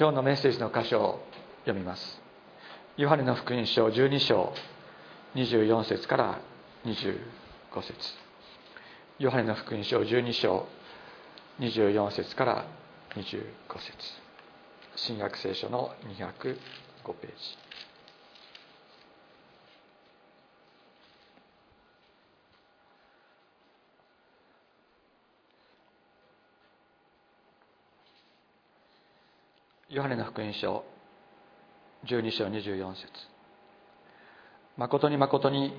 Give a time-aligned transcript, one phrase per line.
[0.00, 1.20] 今日のメッセージの箇所を
[1.66, 2.22] 読みます。
[2.96, 4.54] ヨハネの福音書12章
[5.34, 6.40] 24節から
[6.86, 7.18] 25
[7.82, 7.92] 節。
[9.18, 10.66] ヨハネの福音書12章
[11.58, 12.64] 24節から
[13.14, 13.42] 25
[13.78, 13.92] 節。
[14.96, 17.69] 新約聖書の205ページ。
[29.90, 30.84] ヨハネの福音書
[32.06, 33.08] 12章24節。
[34.76, 35.74] 誠に誠に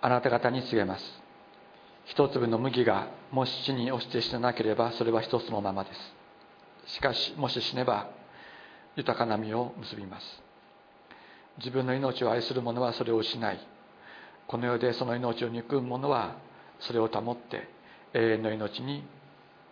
[0.00, 1.22] あなた方に告げます。
[2.06, 5.90] 一粒の麦がもし地に落ちて死ななければそれは一つのままで
[6.84, 6.94] す。
[6.94, 8.10] しかしもし死ねば
[8.96, 10.42] 豊かな実を結びます。
[11.58, 13.60] 自分の命を愛する者はそれを失い
[14.48, 16.34] この世でその命を憎む者は
[16.80, 17.68] それを保って
[18.14, 19.04] 永遠の命に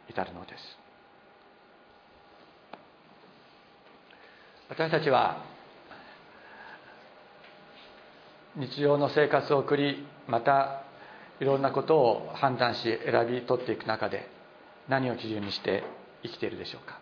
[0.09, 0.84] 至るのです。
[4.69, 5.45] 私たちは
[8.57, 10.83] 日常の生活を送りまた
[11.41, 14.29] いろんなことを判断し選び取っていく中で
[14.89, 15.83] 何を基準にして
[16.23, 16.99] 生きているでしょうか。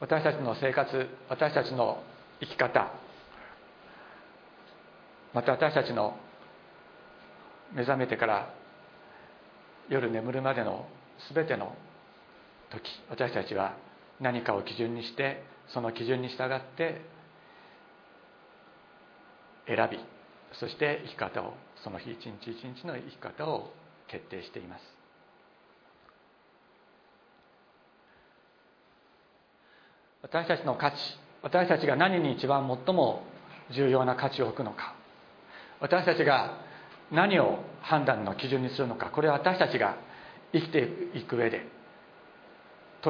[0.00, 2.02] 私たちの生活私たちの
[2.40, 2.92] 生き方
[5.34, 6.16] また私たちの
[7.74, 8.54] 目覚めてから
[9.88, 10.86] 夜眠るまでの
[11.34, 11.74] 全ての
[12.70, 13.74] 時私たちは
[14.20, 17.02] 何かを基準にしてその基準に従って
[19.66, 19.98] 選び
[20.58, 23.72] そして生き方をその日一日一日の生き方を
[24.08, 24.98] 決定しています。
[30.22, 30.96] 私たちの価値
[31.42, 33.22] 私たちが何に一番最も
[33.70, 34.94] 重要な価値を置くのか
[35.80, 36.58] 私たちが
[37.12, 39.96] 何を判断の基準にするのかこれは私たちが
[40.52, 41.66] 生きていく上で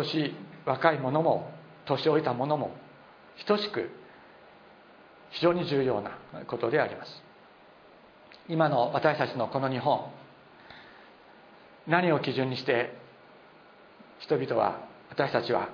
[0.03, 1.51] 年若い者も
[1.87, 2.73] 年老いた者も
[3.47, 3.91] 等しく
[5.31, 6.11] 非常に重要な
[6.47, 7.23] ことであります。
[8.49, 10.11] 今の私たちのこの日本
[11.87, 12.97] 何を基準にして
[14.21, 15.69] 人々は私たちは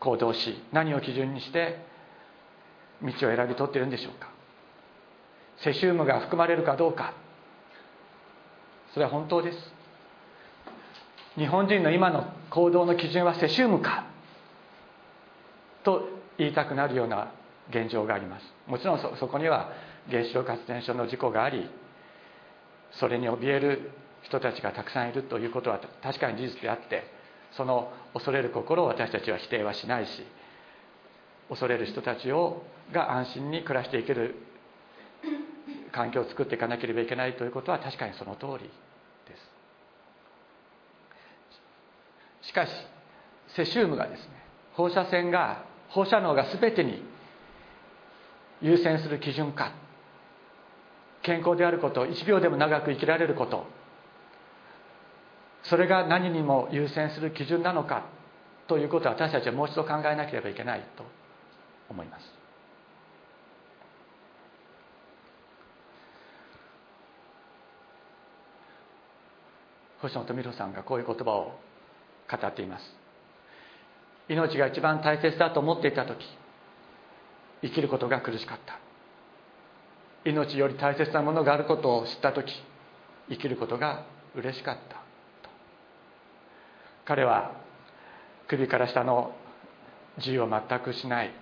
[0.00, 1.78] 行動し何を基準にして
[3.02, 4.30] 道を選び取っているんでしょうか。
[5.58, 7.14] セシウムが含まれるかどうか。
[8.92, 9.75] それは本当です。
[11.36, 14.06] 日本人の今の行動の基準はセシウムか？
[15.84, 16.08] と
[16.38, 17.30] 言いたくなるような
[17.70, 18.44] 現状があります。
[18.66, 19.70] もちろんそこには
[20.10, 21.68] 原子力発電所の事故があり
[22.92, 23.90] それに怯える
[24.22, 27.04] 人たちがたくさんいるということは確かに事実であって
[27.52, 30.24] その恐れる心を私たちは否定はしないし
[31.48, 34.36] 恐れる人たちをが安心に暮らしていける
[35.92, 38.68] 環境を作っていかなければいけないということは確かにその通り
[39.28, 39.50] です
[42.46, 42.70] しかし
[43.48, 44.28] セシウムがですね。
[44.74, 47.02] 放射線が放射能が全てに
[48.60, 49.72] 優先する基準か。
[51.22, 53.66] 健康であること1秒でも長く生きられること。
[55.64, 58.04] それが何にも優先する基準なのか
[58.68, 61.04] ということは私たちはもう一度考えなければいけないと
[61.88, 62.24] 思います。
[70.02, 71.58] 星野富弘さんがこういう言葉を
[72.30, 72.84] 語っています。
[74.28, 76.24] 命が一番大切だと思っていた時
[77.62, 78.78] 生きることが苦しかった。
[80.28, 82.52] 命より大切なものがあることを知った時
[83.30, 84.04] 生きることが
[84.34, 84.96] 嬉しかった
[87.04, 87.52] 彼は
[88.48, 89.32] 首から下の
[90.18, 91.32] 自由を全くしない。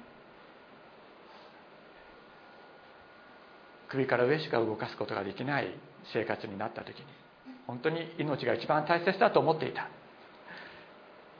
[3.89, 5.69] 首から上しか動かすことができない
[6.13, 7.05] 生活になった時に
[7.67, 9.89] 本当に命が一番大切だと思っていた。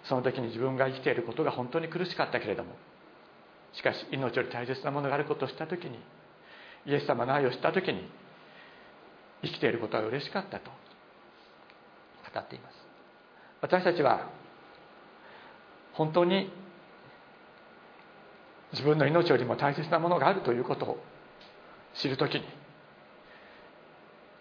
[0.09, 2.77] その時に自分が生きていることが本当に苦しかったけれども
[3.73, 5.99] しかし命より大切なものがあることを知った時に
[6.87, 8.09] イエス様の愛を知った時に
[9.43, 10.71] 生きていることは嬉しかったと
[12.33, 12.75] 語っています。
[13.61, 14.29] 私たちは
[15.95, 16.51] 本当に
[18.73, 20.99] 自分の命よりも大切なものがあるということを
[21.95, 22.45] 知る時に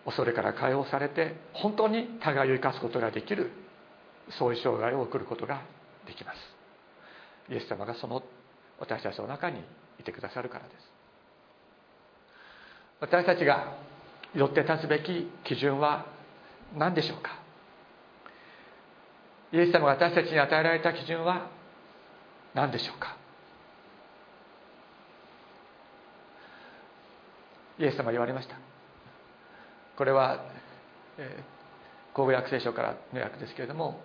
[0.05, 3.51] 恐れから解放されて本当に互いを生かすことができる
[4.31, 5.61] そういう生涯を送ることが
[6.07, 6.37] できます。
[7.49, 8.23] イエス様がその
[8.79, 9.61] 私たちの中に
[9.99, 10.91] いてくださるからです。
[12.99, 13.75] 私たちが
[14.33, 16.05] よって立つべき基準は
[16.75, 17.39] 何でしょうか？
[19.51, 21.49] イエス様が私たちに与えられた基準は
[22.55, 23.17] 何でしょうか？
[27.77, 28.55] イエス様言われました。
[29.97, 30.45] これは、
[31.17, 33.99] えー、口語訳聖書からの訳ですけれども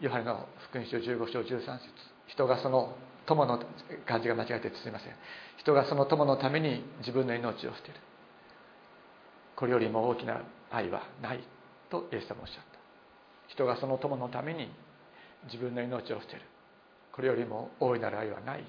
[0.00, 1.88] ヨハネの福音書15章13節。
[2.26, 2.96] 人がその
[3.26, 3.62] 友の
[4.06, 5.12] 漢字が間違えてすみません。
[5.58, 7.94] 人がその友のために自分の命を捨てる。
[9.56, 11.40] これよりも大きな愛はない
[11.90, 12.78] とイエス様おっしゃった。
[13.48, 14.68] 人がその友のために
[15.44, 16.42] 自分の命を捨てる。
[17.12, 18.64] これよりも大いなる愛はない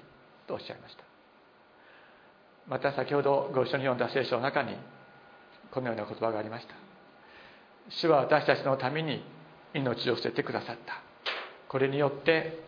[0.46, 1.02] とおっしゃいました。
[2.68, 4.76] また先ほどご一緒に読んだ聖書の中に
[5.72, 6.74] このような言葉がありました。
[7.90, 9.24] 主は私たちのために
[9.74, 11.05] 命を捨ててくださった。
[11.68, 12.60] これによって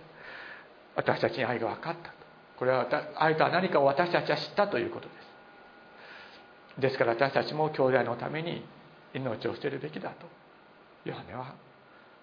[0.97, 2.13] 私たちに愛が分かった
[2.59, 2.87] これは
[3.17, 5.15] 愛とは何かを私たちは知ったということで
[6.77, 6.81] す。
[6.81, 8.65] ですから私たちも兄弟のために
[9.15, 10.27] 命を捨てるべきだと。
[11.05, 11.55] ヨハネは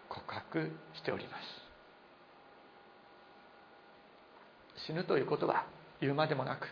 [0.10, 1.66] 告白しております。
[4.88, 5.66] 死ぬということは
[6.02, 6.68] 言うまでもなく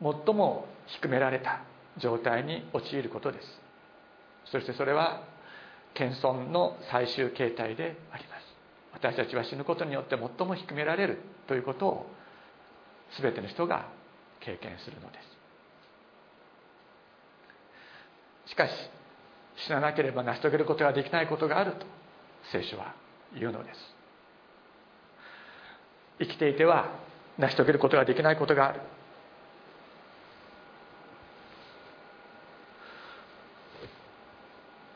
[0.00, 1.62] 最も低められた
[1.96, 3.60] 状態に陥ることです。
[4.46, 5.22] そしてそれは
[5.94, 8.31] 謙遜の最終形態であります。
[9.02, 11.18] 私たちは死ぬことによって最も低められる
[11.48, 12.06] ということを
[13.20, 13.88] 全ての人が
[14.38, 15.18] 経験するので
[18.46, 18.50] す。
[18.52, 18.72] しかし
[19.66, 21.78] 死ななければ成し遂げることができないことがあると
[22.52, 22.94] 聖書は
[23.34, 23.80] 言うのです。
[26.20, 26.92] 生きていては
[27.38, 28.80] 成し遂げることができないことがある。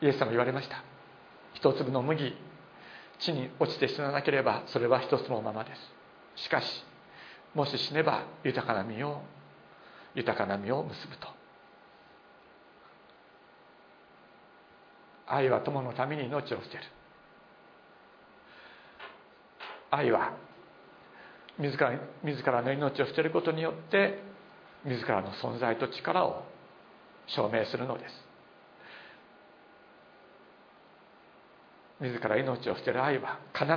[0.01, 0.81] イエス様言われました。
[1.55, 2.46] 一粒の麦
[3.19, 5.71] 地に落ちて死ななければそれは一つのままで
[6.35, 6.43] す。
[6.43, 6.83] しかし
[7.53, 9.21] もし死ねば豊かな実を
[10.15, 11.27] 豊かな実を結ぶと。
[15.27, 16.83] 愛は友のために命を捨てる。
[19.91, 20.33] 愛は
[21.57, 21.91] 自ら
[22.23, 24.19] 自らの命を捨てることによって
[24.85, 26.43] 自らの存在と力を
[27.27, 28.26] 証明するのです。
[31.99, 33.73] 自ら命を捨てる愛は必ず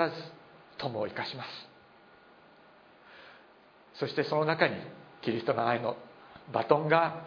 [0.79, 1.49] 友を生かします。
[3.99, 4.77] そしてその中に
[5.23, 5.97] キリストの愛の
[6.53, 7.25] バトンが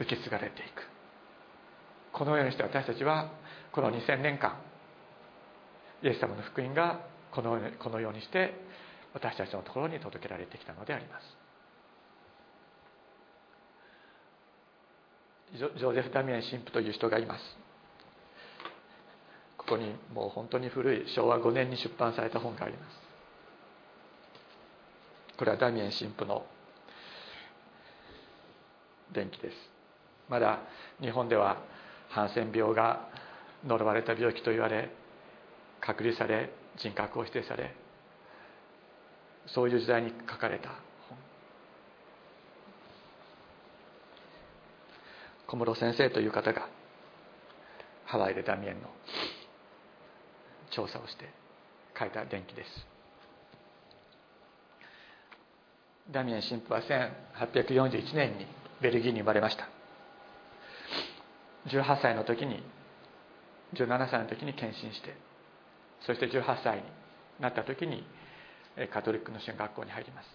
[0.00, 0.90] 受け継がれていく。
[2.12, 3.30] このようにして私たちは
[3.72, 4.58] この2000年間
[6.02, 7.00] イエス様の福音が
[7.30, 8.54] このこのようにして
[9.14, 11.40] 私たちのところに届けられてきたのであります。
[15.58, 17.69] ジョゼフ・ダミエン神父という人がいます。
[19.70, 22.96] こにもう本当に古い昭和5年に出版された本があります。
[25.38, 26.44] これはダミエン神父の
[29.12, 29.56] 伝記です。
[30.28, 30.60] まだ
[31.00, 31.58] 日本では
[32.10, 33.08] ハンセン病が
[33.66, 34.90] 呪われた病気と言われ
[35.80, 37.74] 隔離され人格を否定され
[39.46, 40.68] そういう時代に書かれた
[41.08, 41.18] 本。
[45.46, 46.68] 小室先生という方が
[48.04, 48.88] ハワイでダミエンの
[50.70, 51.28] 調査をして
[51.98, 52.86] 書いた伝記です。
[56.10, 58.46] ダミエン神父は1841年に
[58.80, 59.68] ベルギーに生まれました。
[61.68, 62.62] 18歳の時に
[63.74, 65.14] 17歳の時に献身して
[66.06, 66.82] そして18歳に
[67.38, 68.04] なった時に
[68.92, 70.28] カトリックの進学校に入ります。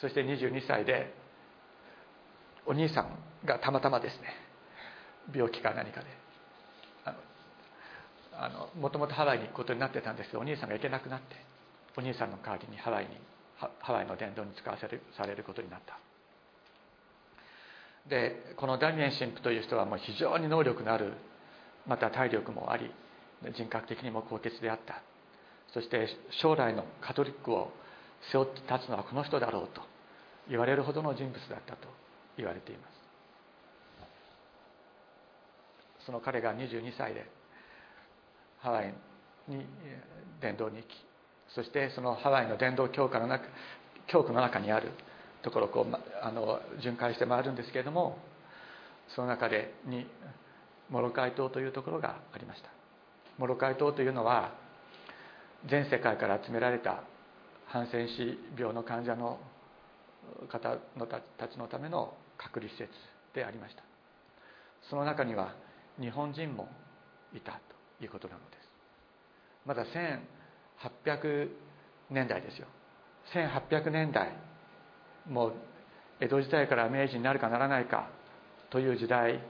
[0.00, 1.14] そして22歳で
[2.66, 4.34] お兄さんがたまたまですね
[5.34, 6.23] 病気か何かで
[8.38, 11.36] あのもともとハワイに行くことになってたんですけどお兄さんが行けなくなって
[11.96, 13.10] お兄さんの代わりにハワイに
[13.80, 15.98] ハワイの伝道に使わせるされることになった。
[18.08, 21.14] でこのダミエン神父という人はもう非常に能力のある
[21.86, 22.90] また体力もあり
[23.54, 25.02] 人格的にも高潔であった。
[25.72, 27.72] そして将来のカトリックを
[28.30, 29.82] 背負って立つのはこの人だろうと
[30.48, 31.88] 言われるほどの人物だったと
[32.36, 32.94] 言われています。
[36.06, 37.26] その彼が22歳で
[38.64, 38.94] ハワイ
[39.46, 39.66] に
[40.40, 40.86] 伝道に行き
[41.54, 43.44] そしてそのハワイの伝道教科の中
[44.06, 44.90] 教区の中にある
[45.42, 48.16] ところをこうあの巡回して回るんですけれども
[49.14, 50.06] その中でに
[50.88, 52.70] モロカイ島というところがありました。
[53.36, 54.54] モロカイ島というのは
[55.68, 57.02] 全世界から集められた
[57.66, 59.38] ハンセン氏病の患者の
[60.48, 62.90] 方のたちのための隔離施設
[63.34, 63.82] でありました。
[64.88, 65.54] その中には
[66.00, 66.68] 日本人も
[67.34, 67.73] いたと。
[68.04, 68.68] いうことなのです。
[69.66, 69.84] まだ
[71.04, 71.48] 1800
[72.10, 72.66] 年代ですよ。
[73.34, 74.32] 1800年代
[75.28, 75.52] もう
[76.20, 78.10] 江戸時代から明治になるかならないか
[78.70, 79.40] という時代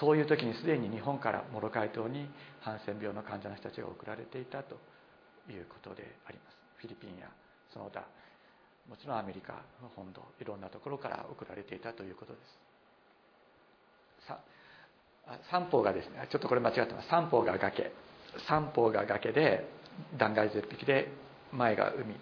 [0.00, 2.28] そういう時にすでに日本からモロカイ島に
[2.60, 4.74] ハンセン病の患者の人たちが送られていたと
[5.48, 6.56] いうことであります。
[6.78, 7.28] フィリピンや
[7.72, 8.04] その他
[8.88, 9.62] もちろんアメリカ
[9.94, 14.26] 本土いろんなところから送られていたということです。
[14.26, 14.53] さあ
[15.50, 16.28] 三方がですね。
[16.30, 17.08] ちょっとこれ間違ってます。
[17.08, 17.92] 三方が崖。
[18.48, 19.68] 三方が崖で
[20.18, 21.08] 断崖絶壁で
[21.52, 22.16] 前が海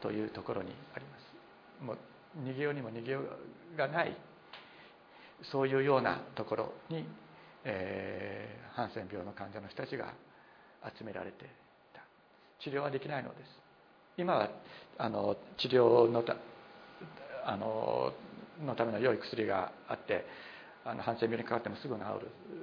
[0.00, 1.84] というところにあります。
[1.84, 1.98] もう
[2.48, 4.16] 逃げようにも逃げようがない。
[5.52, 7.04] そういうようなところに、
[7.64, 10.12] えー、ハンセン病の患者の人たちが
[10.98, 11.48] 集められてい
[11.94, 12.02] た。
[12.60, 13.68] 治療はできないのです。
[14.16, 14.50] 今は
[14.98, 16.36] あの治療のた
[17.44, 18.12] あの
[18.64, 20.26] のための良い薬があって
[20.88, 22.00] あのハンセン病にかかってもすぐ治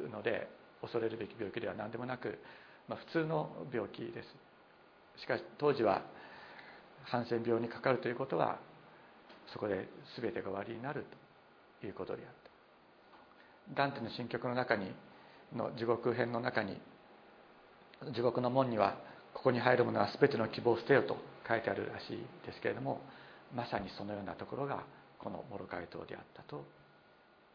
[0.03, 0.49] るので
[0.81, 2.39] 恐れるべき病気では何でもなく、
[2.89, 5.21] まあ、普通の病気です。
[5.21, 6.01] しかし当時は
[7.03, 8.57] ハンセン病にかかるということは
[9.53, 9.87] そこで
[10.19, 11.05] 全てが終わりになる
[11.79, 12.33] ということであっ
[13.75, 13.83] た。
[13.83, 14.91] ダンテの新曲の中に
[15.55, 16.79] の地獄編の中に
[18.13, 18.97] 地獄の門には
[19.33, 21.17] ここに入る者は全ての希望を捨てよと
[21.47, 23.01] 書いてあるらしいですけれども
[23.53, 24.83] まさにそのようなところが
[25.19, 26.65] このモロカイ島であったと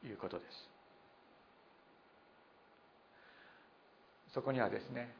[0.04, 0.70] いうことです。
[4.34, 5.12] そこにはですね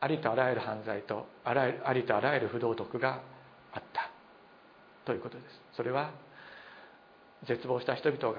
[0.00, 1.52] ありとあらゆる犯罪とあ
[1.92, 3.20] りとあらゆる不道徳が
[3.72, 4.10] あった。
[5.04, 5.46] ということです。
[5.76, 6.12] それは
[7.46, 8.38] 絶望した人々が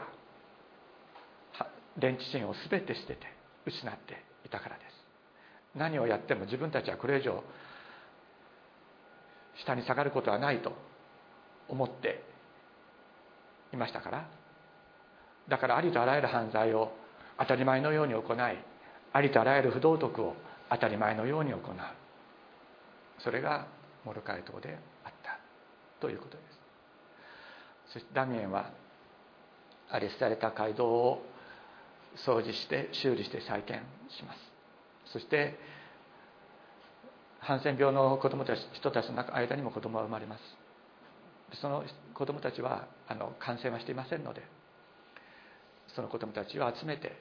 [1.97, 3.19] 連知心を全て捨てて
[3.65, 5.77] 失っていたからです。
[5.77, 7.43] 何をやっても自分たちはこれ以上
[9.65, 10.73] 下に下がることはないと
[11.67, 12.23] 思って
[13.73, 14.29] いましたから
[15.49, 16.91] だからありとあらゆる犯罪を
[17.37, 18.57] 当たり前のように行い
[19.13, 20.35] ありとあらゆる不道徳を
[20.69, 21.61] 当たり前のように行う。
[23.19, 23.67] それが
[24.05, 25.39] モルカイ島であった。
[26.01, 27.93] ということです。
[27.93, 28.71] そしてダミエンは
[29.89, 31.23] アレスされた街道を
[32.25, 34.39] 掃除して修理して再建します。
[35.11, 35.57] そして
[37.39, 40.41] ハンセン病の子供たち人たちの間にも子供は生まれます。
[41.61, 41.83] その
[42.15, 44.41] 子供たちはあの感染はしていませんので
[45.95, 47.15] その子供たちを集めて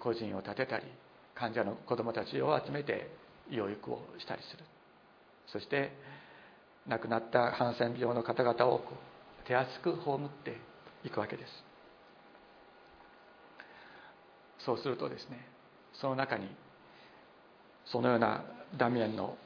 [0.00, 0.84] 個人を立てたり
[1.34, 3.10] 患者の子供たちを集めて
[3.50, 4.64] 養育をしたりする。
[5.46, 5.92] そして
[6.86, 8.82] 亡くなったハンセン病の方々を
[9.46, 10.56] 手厚く葬って
[11.04, 11.50] いくわけです。
[14.64, 15.46] そうするとですね
[15.94, 16.48] その中に
[17.86, 18.44] そのような
[18.76, 19.36] ダミエンの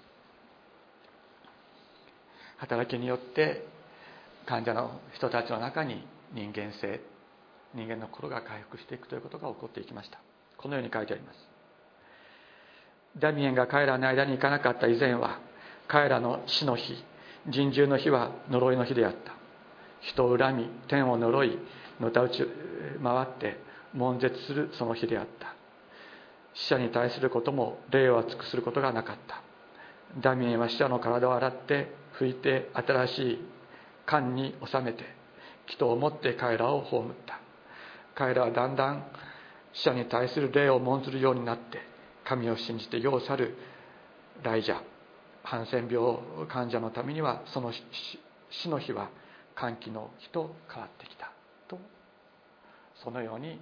[2.59, 3.65] 働きによって
[4.47, 7.01] 患者の人たちの中に人間性
[7.75, 10.19] 人間の心が回復していくということが起こっていきました。
[10.57, 11.49] このように書いてあります。
[13.19, 15.39] ダミエンが彼らの間に行かなかった以前は
[15.87, 17.05] 彼らの死の日
[17.49, 19.35] 人獣の日は呪いの日であった。
[20.01, 21.59] 人を恨み天を呪い
[22.01, 22.47] のたうち
[23.03, 23.59] 回って
[23.95, 25.55] 悶絶するその日であった。
[26.55, 29.43] 死者に対することも霊を厚くすることがなかった。
[30.21, 31.89] ダミエンは死者の体を洗って
[32.19, 33.39] 拭いて新しい
[34.07, 35.05] 缶に収めて
[35.67, 37.44] 人を持って彼らを葬った。
[38.15, 39.05] 彼らはだんだん
[39.73, 41.81] 死者に対する霊を問ずるようになって
[42.25, 43.57] 神を信じて世を去る
[44.43, 44.81] ライジャ
[45.43, 46.19] ハンセン病
[46.49, 47.73] 患者のためにはその
[48.51, 49.11] 死の日は
[49.55, 51.31] 歓喜の日と変わってきた
[51.69, 51.79] と。
[53.03, 53.61] そのように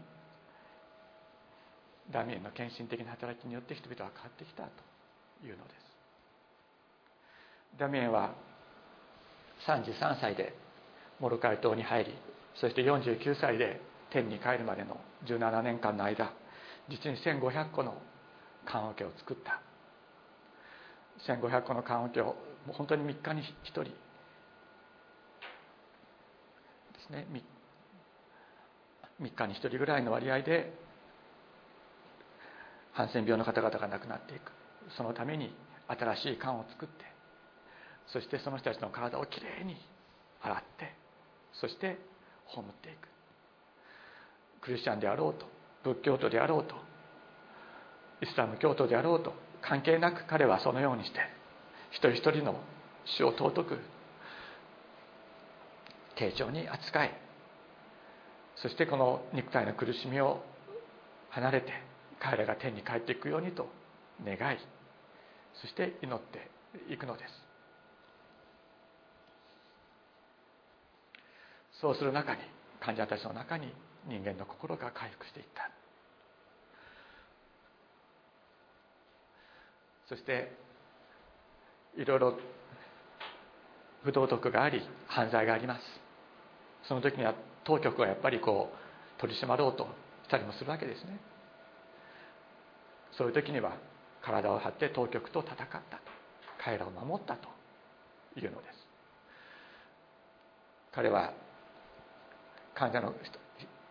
[2.10, 4.70] ダミエンの献身的な働きによって人々は変わってきたと
[5.46, 5.82] いうのです。
[7.78, 8.34] ダミエンは
[9.66, 10.54] 33歳で
[11.18, 12.14] モルカイ島に入り
[12.56, 13.80] そして49歳で
[14.12, 16.32] 天に帰るまでの17年間の間
[16.88, 17.94] 実に1500個の
[18.66, 19.60] 棺桶を作った。
[21.26, 22.34] 1500個の棺桶をも
[22.70, 23.90] う本当に3日に1人で
[27.06, 27.26] すね
[29.20, 30.72] 3, 3日に1人ぐらいの割合で
[32.92, 34.52] ハンセン病の方々が亡くなっていく。
[34.96, 35.54] そのために
[35.88, 37.04] 新しい缶を作って
[38.08, 39.76] そしてその人たちの体をきれいに
[40.42, 40.92] 洗って
[41.52, 41.98] そして
[42.46, 43.11] 葬っていく。
[44.62, 45.46] クリスチャンであろうと
[45.84, 46.74] 仏教徒であろうと
[48.22, 51.18] イスラム教徒であろうと関係なく彼はそのようにして
[51.90, 52.60] 一人一人の
[53.04, 53.78] 死を尊く
[56.16, 57.10] 丁重に扱い
[58.56, 60.42] そしてこの肉体の苦しみを
[61.30, 61.72] 離れて
[62.20, 63.68] 彼らが天に帰っていくようにと
[64.24, 64.58] 願い
[65.60, 66.48] そして祈って
[66.92, 67.52] いくのです。
[71.80, 72.40] そうする中に
[72.80, 73.72] 患者たちの中に
[74.06, 75.70] 人間の心が回復していった。
[80.08, 80.52] そして
[81.96, 82.38] いろいろ
[84.04, 85.80] 不道徳があり犯罪があります。
[86.88, 89.86] その時には当局はやっぱりこう取り締まろうと
[90.24, 91.18] したりもするわけですね。
[93.16, 93.76] そういう時には
[94.22, 95.82] 体を張って当局と戦ったと。
[96.64, 97.62] 彼らを守ったと。
[98.36, 98.86] いうのです。
[100.92, 101.32] 彼は
[102.74, 103.14] 患者の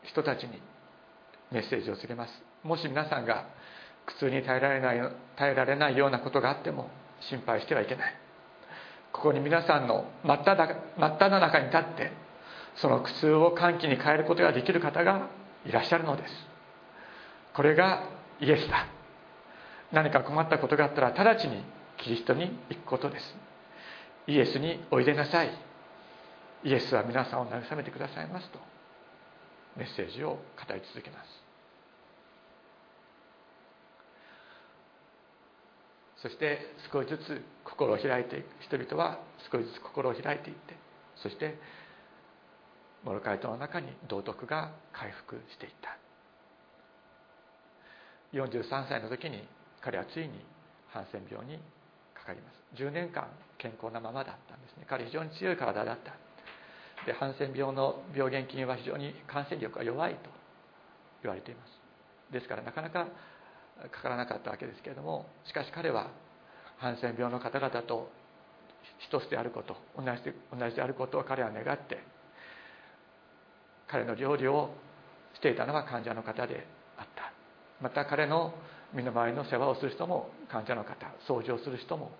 [0.03, 0.62] 人たちに
[1.51, 2.43] メッセージを告げます。
[2.63, 3.46] もし皆さんが
[4.05, 6.89] 苦痛に耐えられない耐えられないようなことがあっても
[7.22, 8.15] 心配してはいけない。
[9.12, 12.12] ここに皆さんの真っ只真っ只中に立って
[12.75, 15.27] その苦痛を歓喜に変えることができる方が
[15.65, 16.34] いらっしゃるのです。
[17.53, 18.03] これが
[18.39, 18.88] イエスだ。
[19.91, 21.63] 何か困ったことがあったら直ちに
[21.98, 23.36] キリストに行くことです。
[24.27, 25.51] イエスにおいでなさい。
[26.63, 28.71] イエスは皆さんを慰めてくださいますと。
[29.78, 31.42] メッセージを語り続けます。
[36.22, 36.60] そして
[36.92, 39.20] 少しずつ心を開いていく人々は
[39.51, 40.75] 少しずつ心を開いていって
[41.16, 41.58] そして
[43.04, 45.98] モロカイトの中に道徳が回復していった。
[48.34, 49.48] 43歳の時に
[49.82, 50.46] 彼はついに
[50.90, 51.60] ハンセン病に
[52.13, 52.82] かかります。
[52.82, 54.86] 10年間健康なままだったんですね。
[54.88, 56.13] 彼非常に強い体だった。
[57.05, 60.29] でハンセン病の病原菌は非常に感染力が弱いと
[61.24, 61.81] 言われています。
[62.31, 63.08] ですからなかなか
[63.91, 66.12] かからなかったわけですけれどもしかし彼は
[66.77, 68.10] ハンセン病の方々と
[69.00, 72.03] 一つであること同じで同じであることを彼は願って
[73.88, 74.70] 彼の料理を
[75.34, 76.65] していたのは患者の方で
[76.98, 77.34] あった。
[77.81, 78.53] また彼の
[78.93, 82.12] 身の回りの世話をする人も患者の方掃除をする人も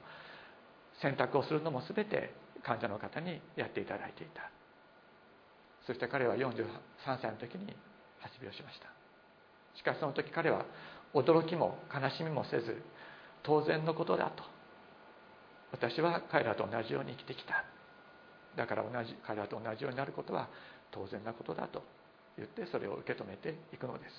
[1.02, 2.34] 洗濯をするのも全て
[2.64, 4.50] 患者の方にやっていただいていた。
[5.86, 6.66] そして彼は43
[7.22, 7.76] 歳の時に
[8.20, 8.88] 発病しました。
[9.78, 10.66] しかしその時彼は
[11.14, 12.82] 驚きも悲しみもせず
[13.44, 14.44] 当然のことだと。
[15.72, 17.64] 私は彼らと同じように生きてきた。
[18.56, 20.50] だから同じ彼らと同じようになることは
[20.92, 21.84] 当然なことだと。
[22.38, 24.14] 言ってそれを受け止めていくのです。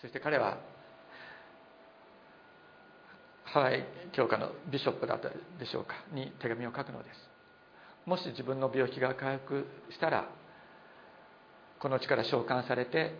[0.00, 0.58] そして彼は
[3.44, 5.94] ハワイ教科のビショップだったでしょうか？
[6.12, 7.33] に手紙を書くのです。
[8.06, 10.28] もし自分の病気が回復したら
[11.78, 13.14] この地から召喚されて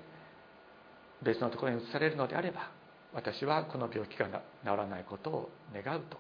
[1.23, 2.71] 別のところに移されるのであれば
[3.15, 6.19] 私はこの病気が治らないことを願うと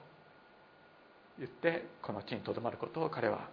[1.39, 3.49] 言ってこの地にとどまることを彼は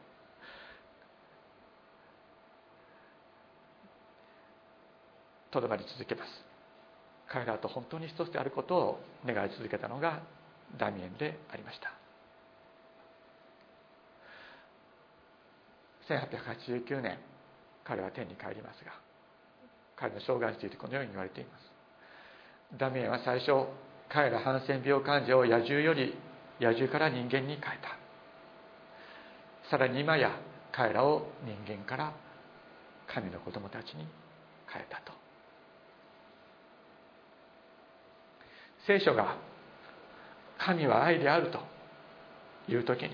[5.52, 6.30] とどまり続けます。
[7.28, 10.22] 彼らと本当に一つであることを願い続けたのが
[10.78, 12.01] ダミエンでありました。
[16.10, 17.18] 1889年
[17.84, 18.92] 彼は天に帰りますが
[19.96, 21.72] 彼の生涯についてこのように言われています。
[22.80, 23.68] ダミエンは最初
[24.10, 26.16] 彼らハンセン病患者を野獣より
[26.60, 27.98] 野獣から人間に変えた。
[29.70, 30.32] さらに今や
[30.72, 32.14] 彼らを人間から
[33.08, 34.08] 神の子供たちに
[34.68, 35.14] 変えたと。
[38.88, 39.38] 聖書が
[40.58, 41.60] 神は愛であると
[42.72, 43.12] いう時に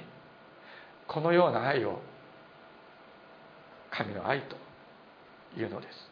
[1.08, 2.00] このような愛を
[3.98, 4.56] 神の愛と
[5.60, 6.12] いうのです。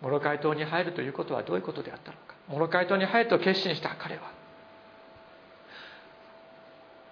[0.00, 2.34] モロカイ島に入るということはどういうことであったのか。
[2.48, 4.22] モロカイ島に入ると決心した彼は。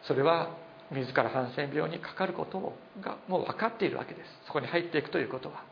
[0.03, 0.51] それは
[0.91, 4.29] 自らハンセン病にかかることがもう分かっているわけです。
[4.47, 5.65] そこに入っていくということは。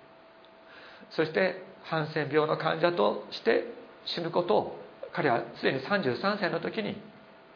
[1.10, 3.64] そしてハンセン病の患者として
[4.06, 4.78] 死ぬことを
[5.12, 6.96] 彼はすでに33歳の時に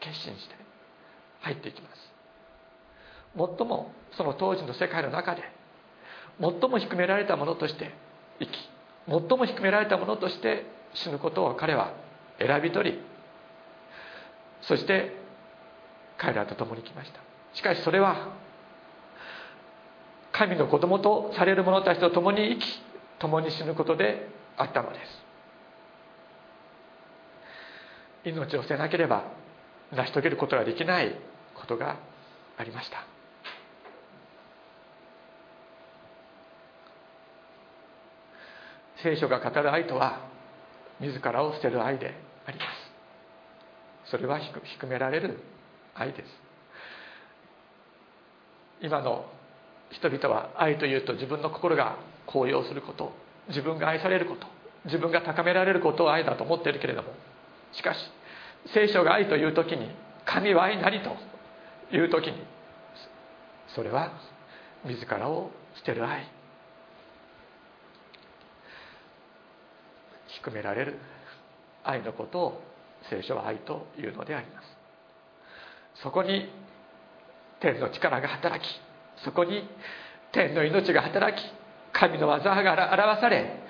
[0.01, 0.55] 決心して
[1.41, 2.14] 入っていきます。
[3.37, 5.43] 最もその当時の世界の中で
[6.41, 7.93] 最も低められたものとして
[8.41, 8.51] 生き
[9.09, 11.93] 最も低められたものとして死ぬことを彼は
[12.39, 13.01] 選び取り
[14.63, 15.17] そして
[16.17, 17.21] 彼らと共に来ました。
[17.55, 18.33] しかしそれは
[20.33, 22.83] 神の子供とされる者たちと共に生き
[23.19, 25.25] 共に死ぬことであったのです。
[28.25, 29.25] 命を捨てなければ
[29.93, 31.15] 成し遂げることができない
[31.55, 31.97] ことが
[32.57, 33.14] ありました。
[39.05, 40.19] 聖書が語る愛とは
[40.99, 42.15] 自らを捨てる愛で
[42.47, 42.65] ありま
[44.07, 44.11] す。
[44.11, 45.39] それは低められる
[45.95, 46.29] 愛です。
[48.81, 49.27] 今の
[49.91, 53.13] 人々は愛というと自分の心が高揚すること
[53.49, 54.47] 自分が愛されること
[54.87, 57.09] 自分が高められることを愛だと思っているけれども
[57.73, 57.99] しかし
[58.75, 59.91] 聖書が愛という時に
[60.25, 61.17] 神は愛なりと
[61.95, 62.43] いう時に
[63.75, 64.13] それは
[64.85, 66.34] 自らを捨てる愛。
[70.45, 70.99] 低められる
[71.83, 72.63] 愛のことを
[73.11, 76.03] 聖書は愛というのであります。
[76.03, 76.49] そこに
[77.61, 78.69] 天の力が働き
[79.25, 79.69] そこに
[80.33, 81.45] 天の命が働き
[81.93, 83.61] 神の技が表され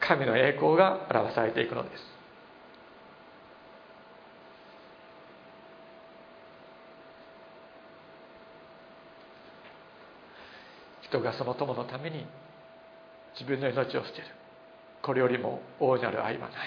[0.00, 2.18] 神の栄光が表されていくのです。
[11.02, 12.26] 人がその友のために
[13.32, 14.26] 自分の命を捨てる。
[15.08, 16.58] これよりも大なる愛はない。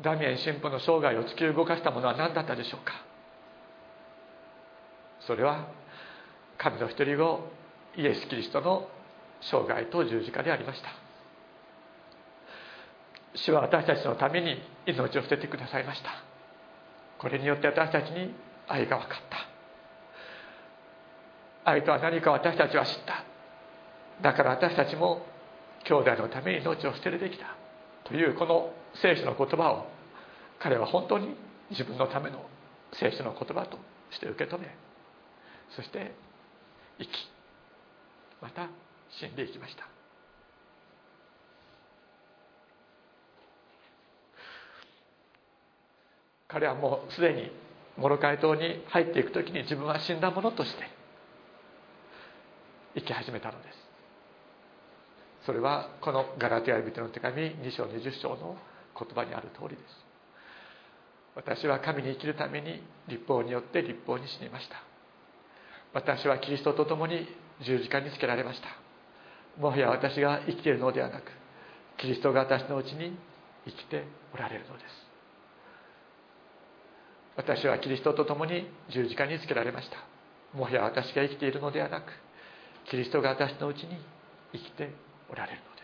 [0.00, 2.92] ダミエン神父の生涯を突き動かしたものは何だったでしょうか。
[5.26, 5.66] それは
[6.56, 7.40] 神の一人子
[7.96, 8.88] イエス・キリストの
[9.40, 10.90] 生涯と十字架でありました。
[13.34, 16.10] 主は私たちのために命を捨ててくださいました。
[17.18, 18.32] これによって私たちに
[18.68, 19.53] 愛が分かった。
[21.64, 23.24] 愛とは何か私たちは知った。
[24.22, 25.26] だから私たちも
[25.84, 27.56] 兄弟のために命を捨てるべきだ。
[28.04, 29.86] というこの聖書の言葉を
[30.58, 31.34] 彼は本当に
[31.70, 32.44] 自分のための
[32.92, 33.78] 聖書の言葉と
[34.10, 34.68] して受け止め
[35.74, 36.14] そして
[36.98, 37.08] 生き
[38.40, 38.68] また
[39.10, 39.88] 死んでいきました。
[46.46, 47.50] 彼はもうすでに
[47.96, 50.93] モロカイ島に入っていく時に自分は死んだものとして
[52.94, 53.84] 生き始めたのです。
[55.46, 58.56] それはこのガラティア人の手紙2章20章の
[58.98, 60.04] 言葉にある通りです。
[61.36, 64.76] 私は神に生きるために立法によって立法に死にました。
[65.92, 67.26] 私はキリストと共に
[67.64, 68.68] 十字架につけられました。
[69.60, 71.24] もはや私が生きているのではなく
[71.98, 73.16] キリストが私のうちに
[73.66, 75.04] 生きておられるのです。
[77.36, 79.96] 私はキリストと共に十字架につけられました。
[80.56, 82.04] もはや私が生きているのではなく
[82.90, 83.98] キリストが私のうちに
[84.52, 84.90] 生きて
[85.30, 85.82] おられるので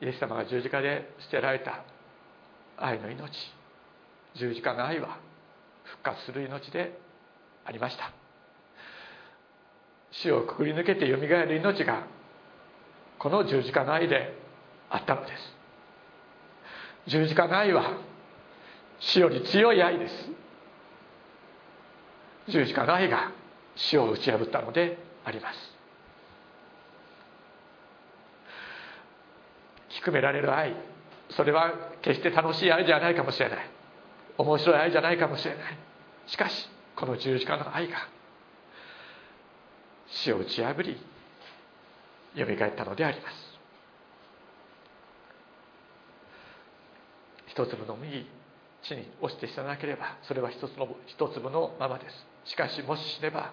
[0.00, 0.04] す。
[0.04, 1.84] イエス様が十字架で捨てられた
[2.76, 3.30] 愛の命
[4.36, 5.18] 十字架の愛は
[5.84, 6.98] 復活する命で
[7.64, 8.12] ありました。
[10.10, 12.06] 死をくぐり抜けてよみがえる命が
[13.18, 14.36] この十字架の愛で
[14.90, 17.10] あったのです。
[17.10, 17.98] 十字架の愛は
[19.04, 20.14] 死より強い愛です。
[22.48, 23.32] 十字架の愛が
[23.76, 25.58] 死を打ち破ったのであります。
[29.88, 30.74] 低められる愛。
[31.30, 33.58] それは決して楽しい愛じゃないかもしれない。
[34.38, 35.78] 面白い愛じゃないかもしれない。
[36.26, 38.08] しかしこの十字架の愛が
[40.06, 40.98] 死を打ち破り
[42.34, 43.36] よみがえったのであります。
[47.48, 48.43] 一粒の麦。
[48.84, 52.50] 地に落ちて死ななければそれは一つの一粒のままです。
[52.50, 53.52] しかしもし死ねば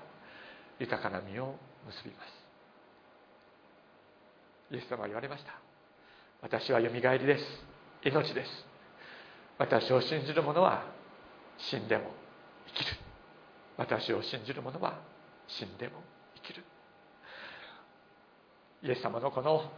[0.79, 2.41] 豊かな実を結びます。
[4.71, 5.53] イエス様は言われました。
[6.41, 7.43] 私はよみがえりです。
[8.03, 8.49] 命です。
[9.57, 10.85] 私を信じる者は
[11.57, 12.11] 死んでも
[12.67, 12.97] 生きる。
[13.77, 14.99] 私を信じる者は
[15.47, 16.01] 死んでも
[16.35, 16.63] 生きる。
[18.83, 19.71] イエス様のこの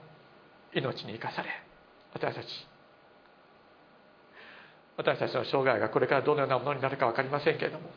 [0.74, 1.50] 命に生かされ
[2.14, 2.48] 私たち
[4.98, 7.92] 私たちの生涯がこれからどのようなものになるか分かりませんけれども本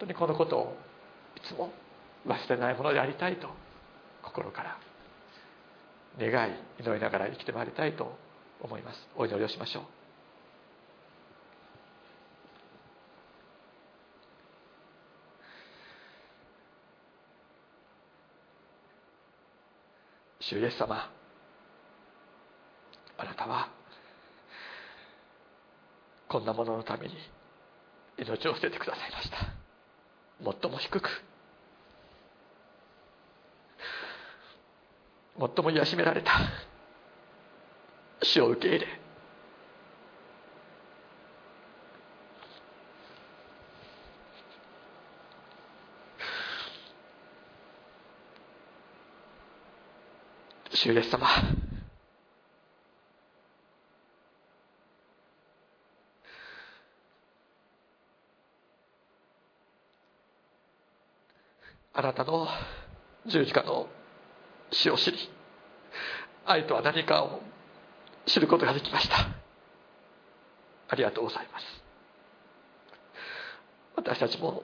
[0.00, 0.76] 当にこのことを
[1.36, 1.70] いつも
[2.26, 3.48] 忘れないものでありたいと
[4.22, 4.78] 心から
[6.18, 8.18] 願い祈りながら生きてまいりたいと
[8.60, 9.08] 思います。
[9.16, 9.82] お祈りをしましょう。
[20.40, 21.10] 主イエス様
[23.18, 23.77] あなたは
[26.28, 27.14] こんなもののために
[28.18, 29.38] 命を捨ててくださいました。
[30.60, 31.24] 最も低く。
[35.38, 36.32] 最も癒しめられた。
[38.22, 38.86] 死を受け入れ。
[50.74, 51.26] 主イエス様。
[61.98, 62.46] あなたの
[63.26, 63.88] 十字架の
[64.70, 65.18] 死を知り
[66.46, 67.40] 愛とは何かを
[68.24, 69.16] 知ることができました。
[70.90, 71.64] ありがとうございます。
[73.96, 74.62] 私たちも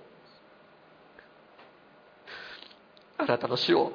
[3.19, 3.91] あなたの死を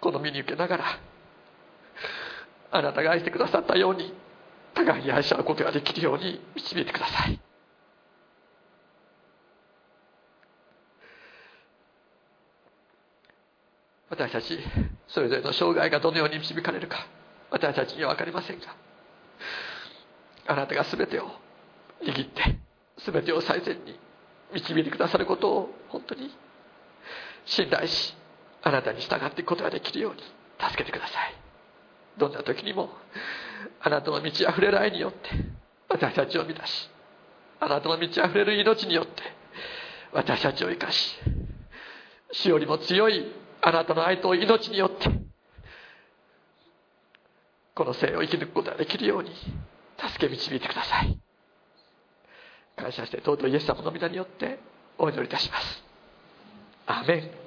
[0.00, 0.84] 好みに受けながら
[2.72, 4.12] あなたが愛してくださったように
[4.74, 7.38] 互いに愛し合うことができるように導いてください。
[14.10, 14.58] 私たち
[15.08, 17.06] それぞれの生涯がどのように導かれるか
[17.50, 18.66] 私たちには分かりませんが
[20.46, 21.24] あなたが全てを
[22.02, 22.58] 握って
[23.04, 23.98] 全てを最善に
[24.52, 26.30] 導いてくださることを本当に
[27.46, 28.14] 信頼し
[28.62, 30.22] あなたに従っていくことができるように
[30.60, 31.44] 助けてください。
[32.18, 32.90] どんな時にも
[33.80, 35.18] あなたの満ち溢れる愛によって
[35.88, 36.90] 私たちを満たし
[37.60, 39.22] あなたの満ち溢れる命によって
[40.12, 41.18] 私たちを生かし
[42.32, 43.32] 死よりも強い
[43.66, 45.08] あなたの愛と命によって
[47.74, 49.30] この生を生き抜くことができるように
[49.98, 51.18] 助け導いてください。
[52.76, 54.58] 感謝して尊いイエス様の皆によって
[54.98, 55.82] お祈りいたします。
[56.86, 57.43] アメン。